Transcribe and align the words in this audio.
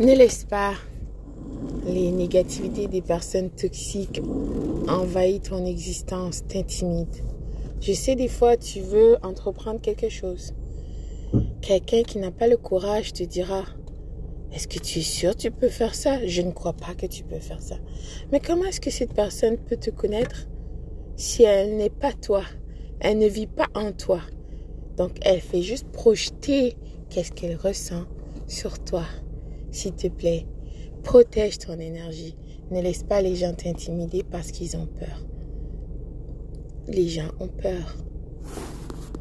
Ne 0.00 0.12
laisse 0.12 0.44
pas 0.44 0.74
les 1.86 2.10
négativités 2.10 2.88
des 2.88 3.00
personnes 3.00 3.50
toxiques 3.50 4.20
envahir 4.88 5.40
ton 5.40 5.64
existence, 5.64 6.44
t'intimident. 6.48 7.22
Je 7.80 7.92
sais 7.92 8.16
des 8.16 8.26
fois 8.26 8.56
tu 8.56 8.80
veux 8.80 9.16
entreprendre 9.22 9.80
quelque 9.80 10.08
chose. 10.08 10.52
Quelqu'un 11.62 12.02
qui 12.02 12.18
n'a 12.18 12.32
pas 12.32 12.48
le 12.48 12.56
courage 12.56 13.12
te 13.12 13.22
dira 13.22 13.64
Est-ce 14.52 14.66
que 14.66 14.80
tu 14.80 14.98
es 14.98 15.02
sûr 15.02 15.36
que 15.36 15.42
tu 15.42 15.50
peux 15.52 15.68
faire 15.68 15.94
ça? 15.94 16.26
Je 16.26 16.42
ne 16.42 16.50
crois 16.50 16.72
pas 16.72 16.94
que 16.94 17.06
tu 17.06 17.22
peux 17.22 17.38
faire 17.38 17.62
ça. 17.62 17.76
Mais 18.32 18.40
comment 18.40 18.64
est-ce 18.64 18.80
que 18.80 18.90
cette 18.90 19.14
personne 19.14 19.58
peut 19.58 19.76
te 19.76 19.90
connaître 19.90 20.48
si 21.14 21.44
elle 21.44 21.76
n'est 21.76 21.88
pas 21.88 22.12
toi? 22.12 22.42
Elle 22.98 23.18
ne 23.18 23.28
vit 23.28 23.46
pas 23.46 23.68
en 23.74 23.92
toi. 23.92 24.20
Donc 24.96 25.12
elle 25.22 25.40
fait 25.40 25.62
juste 25.62 25.86
projeter 25.92 26.74
qu'est-ce 27.10 27.30
qu'elle 27.30 27.56
ressent 27.56 28.06
sur 28.48 28.78
toi. 28.80 29.04
S'il 29.74 29.92
te 29.94 30.06
plaît, 30.06 30.46
protège 31.02 31.58
ton 31.58 31.80
énergie. 31.80 32.36
Ne 32.70 32.80
laisse 32.80 33.02
pas 33.02 33.20
les 33.20 33.34
gens 33.34 33.52
t'intimider 33.52 34.22
parce 34.22 34.52
qu'ils 34.52 34.76
ont 34.76 34.86
peur. 34.86 35.26
Les 36.86 37.08
gens 37.08 37.30
ont 37.40 37.48
peur. 37.48 37.96